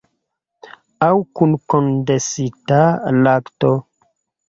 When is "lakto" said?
3.25-3.75